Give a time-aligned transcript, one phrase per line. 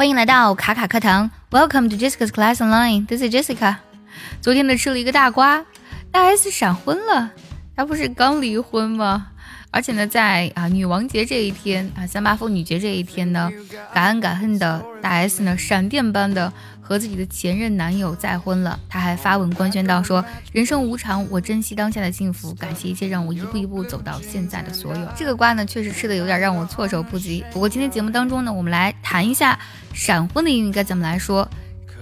[0.00, 3.06] 欢迎来到卡卡课堂，Welcome to Jessica's Class Online。
[3.06, 3.76] This is Jessica。
[4.40, 5.62] 昨天呢吃了一个大瓜，
[6.10, 7.32] 大 S 闪婚了。
[7.76, 9.26] 她不是刚离婚吗？
[9.72, 13.50] 而且呢，在啊女王节这一天啊，三八妇女节这一天呢，
[13.94, 18.78] 敢爱敢恨的大 S 呢，闪电般的和自己的前任男友再婚了。
[18.88, 27.44] 她还发文官宣到说：“人生无常，我珍惜当下的幸福，感谢一切让我一步一步走到现在的所有。”这个瓜呢，确实吃的有点让我措手不及。
[27.52, 29.56] 不过今天节目当中呢，我们来谈一下
[29.94, 31.48] 闪婚的英语该怎么来说。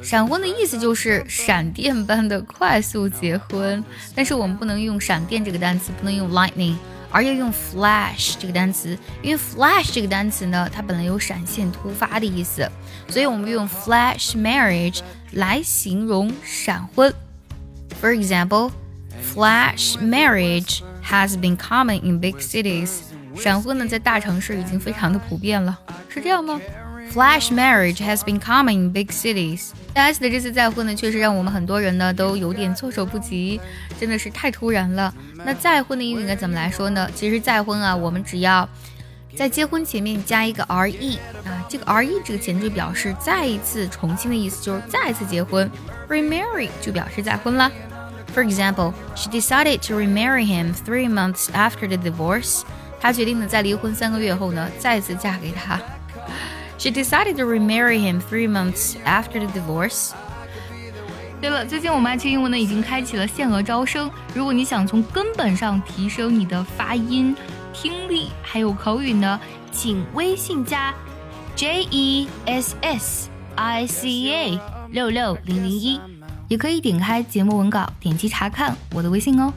[0.00, 6.76] 闪婚的意思就是闪电般的 快速结婚，但是我们不能用闪电这个单词，不能用 lightning。
[7.10, 12.70] 而要用 flash 这个单词，因为 flash 这个单词呢，它本来有闪现、突发的意思，
[13.08, 15.00] 所以我们用 flash marriage
[15.32, 17.12] 来形容闪婚。
[18.00, 18.70] For example,
[19.34, 23.00] flash marriage has been common in big cities.
[23.36, 25.78] 闪婚呢，在大城市已经非常的普遍了，
[26.08, 26.60] 是这样吗
[27.12, 29.70] ？Flash marriage has been common in big cities.
[29.92, 33.60] 大 S 的这次再婚呢，确实让我们很多人呢都有点措手不及，
[33.98, 35.12] 真的是太突然了。
[35.44, 37.10] 那再婚的英语应该怎么来说呢？
[37.14, 38.68] 其实再婚啊，我们只要
[39.36, 45.68] 在结婚前面加一个 re 啊，这个 re 这个前缀表示再一次、重新的意思，就是再次结婚。
[46.08, 47.70] Remarry 就表示再婚了。
[48.34, 52.62] For example, she decided to remarry him three months after the divorce.
[53.00, 55.80] 她决定呢，在离婚三个月后呢，再次嫁给他。
[56.78, 60.12] She decided to remarry him three months after the divorce.
[61.40, 64.10] 对了，最近我们爱听英文呢已经开启了限额招生。
[64.32, 67.34] 如果你想从根本上提升你的发音、
[67.72, 69.40] 听力还有口语呢，
[69.72, 70.94] 请微信加
[71.56, 76.00] J E S S I C A 六六零零一，
[76.48, 79.52] 也可以点开节目文稿，点击查看我的微信哦。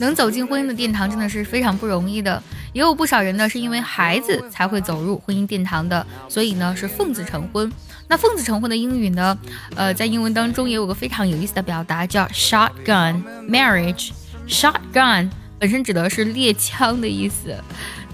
[0.00, 2.42] 能走进婚姻的殿堂真的是非常不容易的，
[2.72, 7.70] 也有不少人呢是因为孩子才会走入婚姻殿堂的，所以呢是奉子成婚。
[8.08, 9.38] 那奉子成婚的英语呢，
[9.76, 14.10] 呃，在英文当中也有个非常有意思的表达，叫 shotgun marriage。
[14.48, 15.30] shotgun
[15.60, 17.54] 本身指的是猎枪的意思，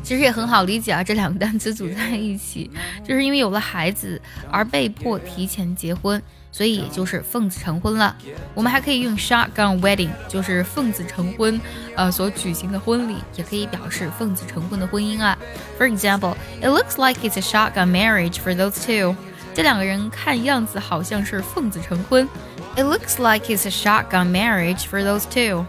[0.02, 2.70] 其实也很好理解啊，这两个单词组在一起，
[3.02, 6.22] 就是因为有了孩子而被迫提前结婚。
[6.56, 8.16] 所以就是奉子成婚了。
[8.54, 11.60] 我们还可以用 shotgun wedding，就是奉子成婚，
[11.94, 15.36] 呃，所举行的婚礼，也可以表示奉子成婚的婚姻啊。
[15.78, 19.14] For example, it looks like it's a shotgun marriage for those two。
[19.52, 22.26] 这两个人看样子好像是奉子成婚。
[22.74, 25.66] It looks like it's a shotgun marriage for those two。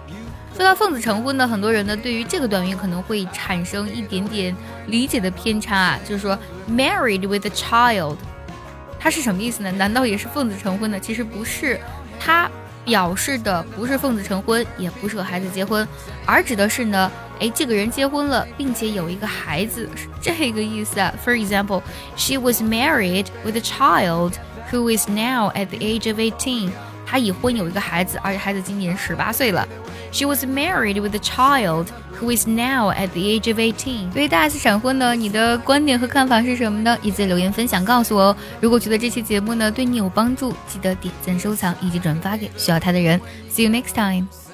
[0.55, 4.55] 说到奉子成婚呢，很多人呢对于这个短语可能会产生一点点
[4.85, 8.15] 理解的偏差啊，就是说 married with a child。
[8.99, 9.71] 他是什么意思呢？
[9.71, 10.99] 难道也是奉子成婚的？
[10.99, 11.79] 其实不是，
[12.19, 12.49] 他
[12.83, 15.87] 表示的不是奉子成婚，也不是和孩子结婚，
[16.25, 21.13] 而指的是呢，哎，这个人结婚了，并且有一个孩子，是这个意思啊。
[21.23, 21.81] For example,
[22.15, 24.33] she was married with a child
[24.71, 26.71] who is now at the age of eighteen.
[27.07, 29.65] 她已婚有一个孩子，而且孩子今年十八岁了。
[30.11, 31.87] She was married with a child
[32.19, 34.11] who is now at the age of eighteen。
[34.11, 36.97] 对于大 S 闪婚呢，你的观点和看法是什么呢？
[37.01, 38.37] 也在留言分享告诉我哦。
[38.59, 43.19] 如果觉得这期节目呢对你有帮助，记得点赞、收藏以及转发给需要它的人。
[43.49, 44.46] See you next time.